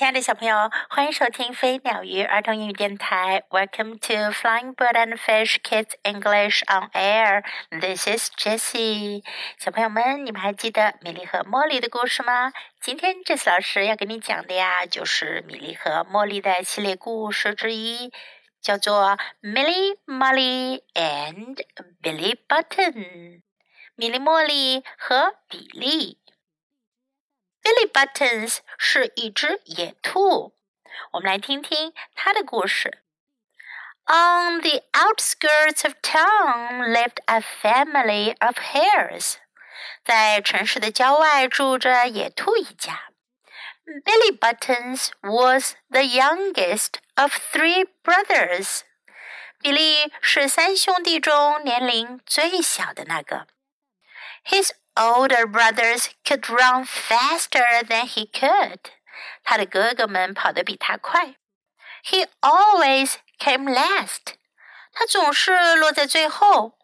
[0.00, 3.42] 亲爱的小朋友，欢迎收听飞鸟鱼儿童英语电台。
[3.50, 7.44] Welcome to Flying Bird and Fish Kids English on Air.
[7.68, 9.22] This is Jessie.
[9.58, 12.50] 小朋友们，你们还记得米莉和茉莉的故事吗？
[12.80, 18.10] 今天 Jessie 老师要给你讲的呀，就是米莉和茉莉的系列故事之一，
[18.62, 21.62] 叫做《Millie, Molly and
[22.02, 22.92] Billy Button》。
[23.96, 26.16] 米莉、茉莉和比利。
[27.61, 30.53] Billy Buttons 是一只野兔，
[31.13, 33.01] 我们来听听它的故事。
[34.05, 39.37] On the outskirts of town lived a family of hares。
[40.03, 43.09] 在城市的郊外住着野兔一家。
[44.03, 48.81] Billy Buttons was the youngest of three brothers。
[49.59, 53.47] 比利是三兄弟中年龄最小的那个。
[54.45, 58.79] His older brothers could run faster than he could.
[59.43, 61.35] 他的哥哥们跑得比他快。
[62.03, 64.35] He always came last.
[64.93, 66.77] 他总是落在最后。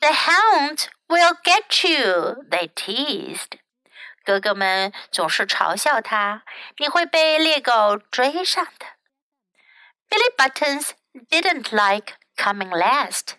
[0.00, 3.58] The hound will get you, they teased.
[4.24, 6.42] 哥哥们总是嘲笑他，
[6.76, 8.86] 你会被猎狗追上的。
[10.10, 10.90] Billy Buttons
[11.30, 13.36] didn't like coming last.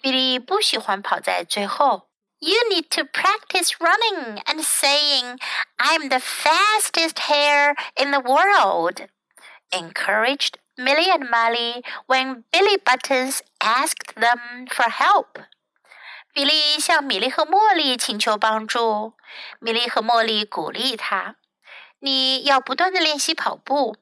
[0.00, 2.09] 比利不喜欢跑在最后。
[2.41, 5.37] you need to practice running and saying,
[5.79, 9.07] I'm the fastest hare in the world,
[9.71, 15.45] encouraged Milly and Molly when Billy Buttons asked them for help.
[16.33, 19.13] 比利向米莉和茉莉请求帮助，
[19.59, 21.35] 米莉和茉莉鼓励他
[21.99, 23.97] ：“你要不断的练习跑步，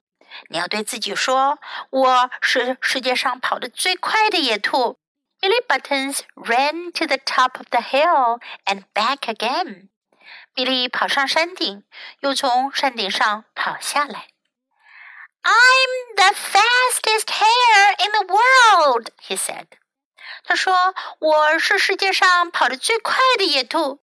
[0.50, 1.58] 你要对自己说，
[1.90, 5.00] 我是世界上跑得最快的野兔，
[5.42, 9.90] Billy Buttons ran to the top of the hill and back again.
[10.54, 11.84] 比利跑上山顶，
[12.20, 14.28] 又从山顶上跑下来。
[15.42, 19.68] I'm the fastest hare in the world, he said.
[20.44, 24.02] 他说：“我是世界上跑得最快的野兔。”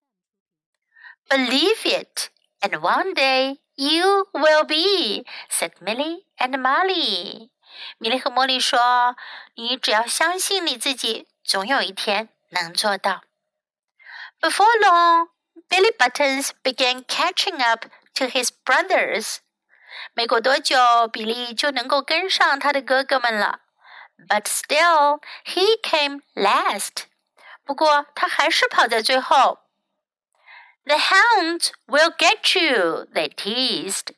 [1.29, 2.29] Believe it,
[2.61, 7.51] and one day you will be, said Milly and Molly.
[7.98, 13.24] 米莉和茉莉说：“你只要相信你自己，总有一天能做到。”
[14.42, 15.30] Before long,
[15.70, 17.86] Billy Buttons began catching up
[18.16, 19.38] to his brothers.
[20.14, 23.60] 没过多久，比利就能够跟上他的哥哥们了。
[24.28, 27.06] But still, he came last.
[27.64, 29.60] 不过他还是跑在最后。
[30.86, 34.16] The hounds will get you, they teased.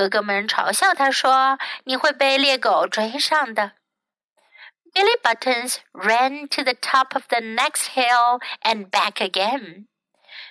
[0.00, 3.72] 哥哥们嘲笑他说：“你会被猎狗追上的。”
[4.94, 9.88] Billy Buttons ran to the top of the next hill and back again.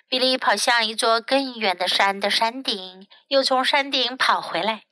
[0.08, 4.84] 比利跑向一座更远的山的山顶，又从山顶跑回来。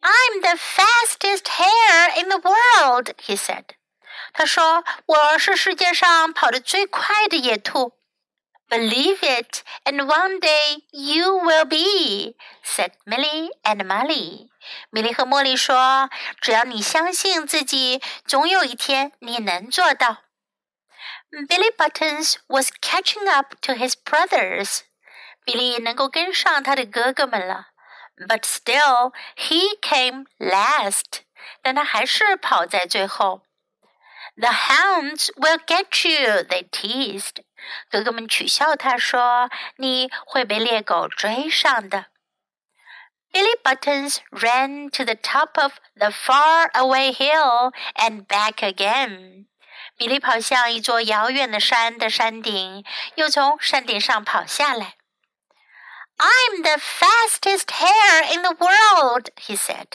[0.00, 3.64] I'm the fastest hare in the world, he said.
[4.32, 7.92] 他说：“我是世界上跑得最快的野兔。”
[8.68, 14.50] Believe it, and one day you will be," said Milly and Molly.
[14.90, 16.10] 米莉和茉莉说
[16.42, 20.18] ：“只要你相信自己，总有一天你能做到。”
[21.48, 24.80] Billy Buttons was catching up to his brothers.
[25.44, 27.68] 比利能够跟上他的哥哥们了。
[28.16, 31.22] But still, he came last.
[31.62, 33.42] 但他还是跑在最后。
[34.36, 37.42] The hounds will get you, they teased.
[37.90, 42.06] 哥哥们取笑他说：“你会被猎狗追上的。”
[43.30, 49.46] Billy Buttons ran to the top of the far away hill and back again.
[49.96, 52.84] 比利跑向一座遥远的山的山顶，
[53.16, 54.94] 又从山顶上跑下来。
[56.16, 59.86] I'm the fastest hare in the world, he said.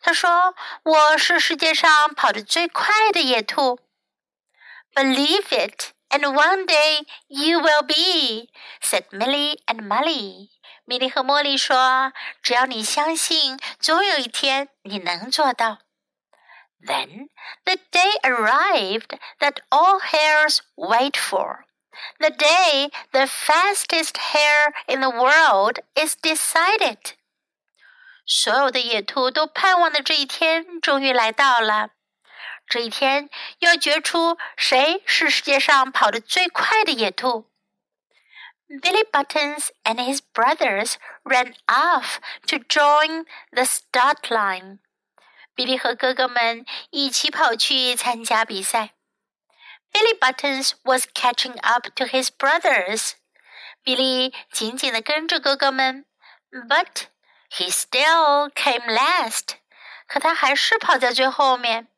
[0.00, 0.54] 他说
[0.84, 3.80] ：“我是世界上跑得最快的野兔。”
[4.94, 10.50] Believe it, and one day you will be," said Milly and Molly.
[10.84, 15.78] 米莉和茉莉说：“只要你相信，总有一天你能做到。”
[16.80, 17.28] Then
[17.64, 21.64] the day arrived that all hares wait for.
[22.18, 27.14] The day the fastest hare in the world is decided.
[28.24, 31.90] 所有的野兔都盼望的这一天终于来到了。
[32.68, 33.30] 这一天
[33.60, 37.50] 要决出谁是世界上跑得最快的野兔。
[38.68, 44.78] Billy Buttons and his brothers ran off to join the start line.
[45.54, 48.90] 比利和哥哥们一起跑去参加比赛。
[49.90, 53.12] Billy Buttons was catching up to his brothers.
[53.82, 56.04] 比利紧紧地跟着哥哥们
[56.52, 57.06] ，but
[57.50, 59.56] He still came last.
[60.06, 61.88] 可他还是跑在最后面。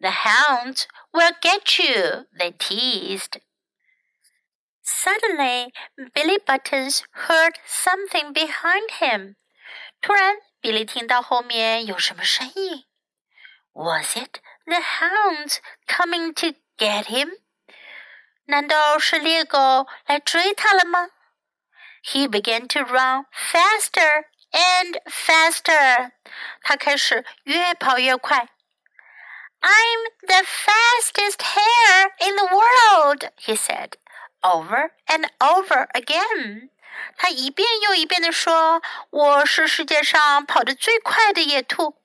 [0.00, 3.40] The hounds will get you, they teased.
[4.82, 5.72] Suddenly,
[6.14, 9.36] Billy Buttons heard something behind him.
[10.00, 12.84] 突然，比利听到后面有什么声音。
[13.72, 17.30] Was it the hounds coming to get him?
[18.44, 21.08] 难道是猎狗来追他了吗？
[22.04, 26.12] He began to run faster and faster.
[26.62, 28.48] 他开始越跑越快。
[29.60, 33.96] I'm the fastest hare in the world, he said,
[34.42, 36.70] over and over again.
[37.16, 41.96] 他一遍又一遍地说：“我是世界上跑得最快的野兔。”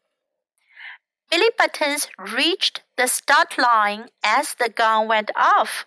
[1.30, 5.83] Billy Buttons reached the start line as the gun went off.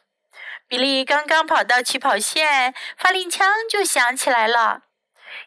[0.67, 4.85] 比利刚刚跑到起跑线，发令枪就响起来了。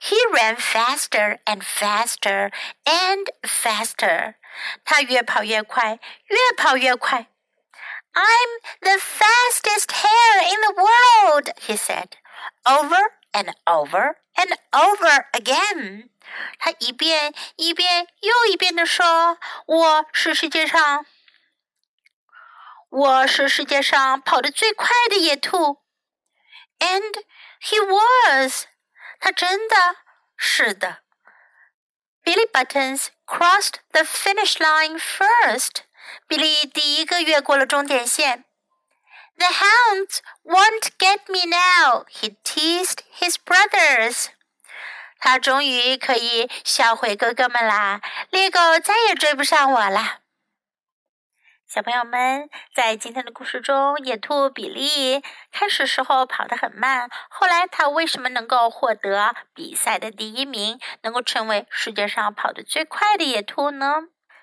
[0.01, 2.51] He ran faster and faster
[2.85, 4.35] and faster.
[4.83, 7.27] 他越跑越快，越跑越快。
[8.13, 12.17] I'm the fastest hare in the world, he said,
[12.63, 16.09] over and over and over again.
[16.59, 21.05] 他一遍一遍又一遍地说：“我是世界上，
[22.89, 25.81] 我是世界上跑得最快的野兔。”
[26.79, 27.23] And
[27.61, 28.65] he was，
[29.22, 29.76] 他真的
[30.36, 30.98] 是的。
[32.24, 35.82] Billy Buttons crossed the finish line first.
[36.28, 38.44] Billy 第一个越过了终点线。
[39.36, 44.26] The hounds won't get me now, he teased his brothers.
[45.20, 48.00] 他终于可以笑回哥哥们啦！
[48.30, 50.21] 猎狗再也追不上我了。
[51.72, 64.02] 小朋友们，在今天的故事中，野兔比利开始时候跑得很慢，后来他为什么能够获得比赛的第一名，能够成为世界上跑得最快的野兔呢？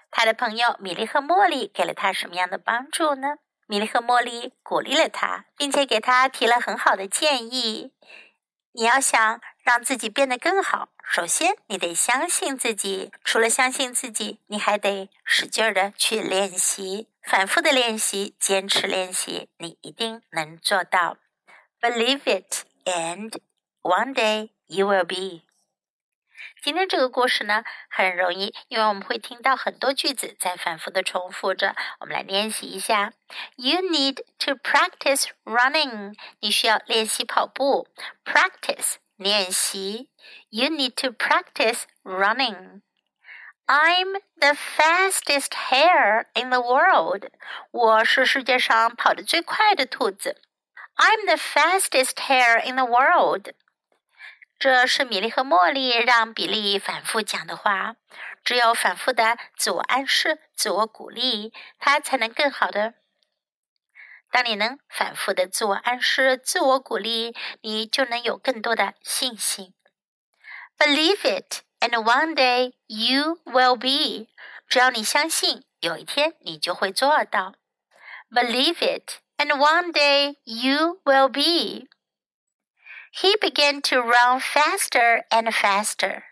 [0.09, 3.35] 他的朋友米莉和茉莉给了他什么样的帮助呢？
[3.67, 7.93] 米莉和茉莉鼓励了他，并且给他提了很好的建议。
[8.71, 13.11] 你要想让自己变得更好，首先你得相信自己。
[13.23, 21.17] 除了相信自己，你还得使劲儿的去练习，反复的练习，坚持练习，你一定能做到。
[21.79, 23.31] Believe it, and
[23.83, 25.43] one day you will be.
[26.63, 31.75] 今天这个故事呢很容易，因为我们会听到很多句子在反复的重复着。
[31.99, 33.13] 我们来练习一下。
[33.55, 36.15] You need to practice running。
[36.39, 37.87] 你需要练习跑步。
[38.25, 40.09] Practice 练习。
[40.49, 42.81] You need to practice running。
[43.65, 47.29] I'm the fastest hare in the world。
[47.71, 50.41] 我是世界上跑得最快的兔子。
[50.95, 53.53] I'm the fastest hare in the world。
[54.57, 57.97] 这是米莉和茉莉让比利反复讲的话。
[58.45, 62.93] 只有反复的自我暗示、自我鼓励，他才能更好的。
[64.31, 69.73] 当你能反复的自我暗示、自我鼓励，你就能有更多的信心。
[70.77, 74.27] Believe it, and one day you will be。
[74.67, 77.55] 只要你相信，有一天你就会做到。
[78.29, 81.87] Believe it, and one day you will be。
[83.11, 86.23] he began to run faster and faster.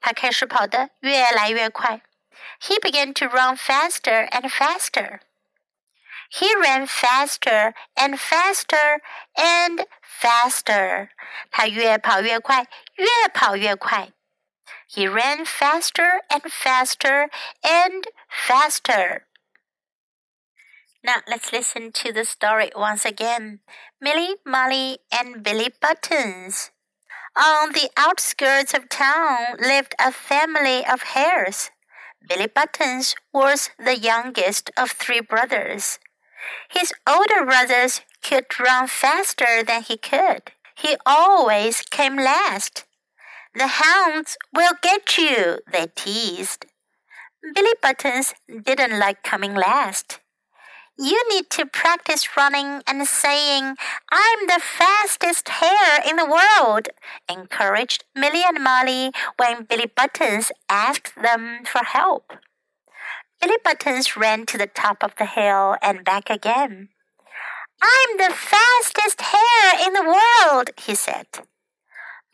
[0.00, 2.00] 他开始跑得越来越快。
[2.60, 5.20] He began to run faster and faster.
[6.34, 9.02] He ran faster and faster
[9.36, 11.10] and faster.
[11.50, 14.12] 他越跑越快，越跑越快。
[14.88, 17.28] He ran faster and faster
[17.62, 19.26] and faster.
[21.02, 23.60] Now let's listen to the story once again.
[24.00, 26.70] Milly, Molly, and Billy Buttons.
[27.36, 31.70] On the outskirts of town lived a family of hares.
[32.26, 35.98] Billy Buttons was the youngest of three brothers.
[36.70, 40.52] His older brothers could run faster than he could.
[40.76, 42.84] He always came last.
[43.54, 46.66] The hounds will get you, they teased.
[47.54, 50.20] Billy Buttons didn't like coming last.
[50.98, 53.76] You need to practice running and saying,
[54.12, 56.88] I'm the fastest hare in the world,
[57.28, 62.32] encouraged Milly and Molly when Billy Buttons asked them for help.
[63.42, 66.90] Billy Buttons ran to the top of the hill and back again.
[67.82, 71.26] I'm the fastest hare in the world, he said.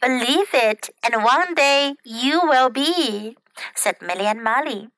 [0.02, 3.38] Believe it, and one day you will be,
[3.74, 4.90] said Milly and Molly.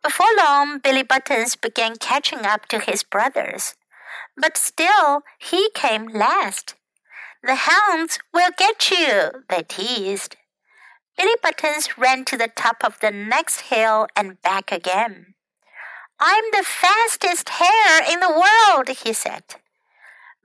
[0.00, 3.74] Before long, Billy Buttons began catching up to his brothers.
[4.36, 6.76] But still, he came last.
[7.42, 10.36] The hounds will get you, they teased.
[11.16, 15.34] Billy Buttons ran to the top of the next hill and back again.
[16.18, 19.42] I'm the fastest hare in the world, he said.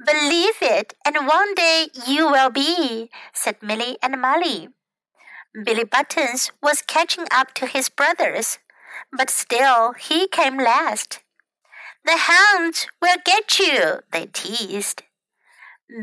[0.05, 4.69] Believe it, and one day you will be, said Milly and Molly.
[5.65, 8.59] Billy Buttons was catching up to his brothers,
[9.11, 11.19] but still he came last.
[12.05, 15.03] The hounds will get you, they teased.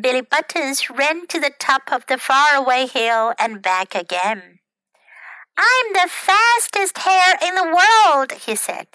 [0.00, 4.60] Billy Buttons ran to the top of the faraway hill and back again.
[5.58, 8.88] I'm the fastest hare in the world, he said.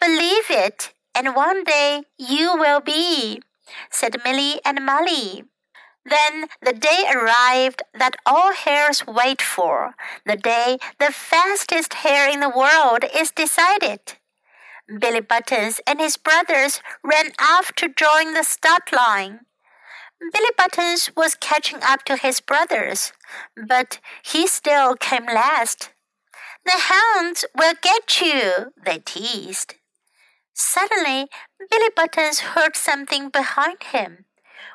[0.00, 3.42] Believe it, and one day you will be,
[3.90, 5.44] said Milly and Molly.
[6.06, 12.40] Then the day arrived that all hares wait for, the day the fastest hare in
[12.40, 14.00] the world is decided.
[15.00, 19.45] Billy Buttons and his brothers ran off to join the start line.
[20.20, 23.12] Billy Buttons was catching up to his brothers,
[23.56, 25.90] but he still came last.
[26.64, 29.74] The hounds will get you, they teased.
[30.54, 31.28] Suddenly,
[31.70, 34.24] Billy Buttons heard something behind him.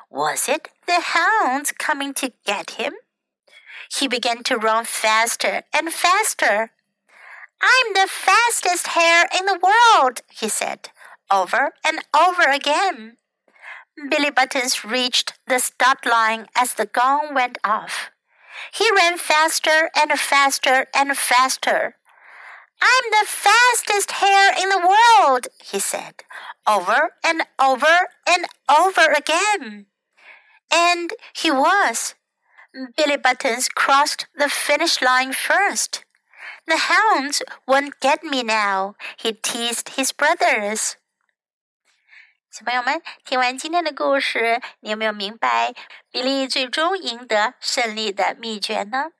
[0.08, 2.94] Was it the hounds coming to get him?
[3.92, 6.70] He began to run faster and faster.
[7.60, 10.90] I'm the fastest hare in the world, he said,
[11.30, 13.16] over and over again.
[14.08, 18.10] Billy Buttons reached the start line as the gong went off.
[18.72, 21.96] He ran faster and faster and faster.
[22.80, 26.24] I'm the fastest hare in the world, he said,
[26.66, 29.86] over and over and over again.
[30.72, 32.14] And he was.
[32.96, 36.04] Billy Buttons crossed the finish line first.
[36.66, 40.96] The hounds won't get me now, he teased his brothers.
[42.52, 45.72] 小朋友们，听完今天的故事，你有没有明白
[46.10, 49.12] 比利最终赢得胜利的秘诀呢？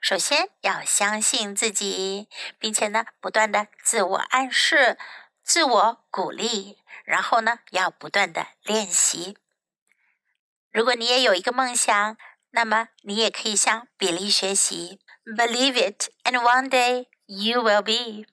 [0.00, 4.98] 首先要相信自己，并且呢，不断的自我暗示、
[5.44, 9.38] 自我鼓励，然后呢，要不断的练习。
[10.72, 12.16] 如果你也有一个梦想，
[12.50, 14.98] 那么你也可以向比利学习。
[15.24, 18.26] Believe it, and one day you will be.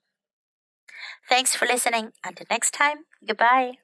[1.29, 2.13] Thanks for listening.
[2.23, 3.79] Until next time, goodbye.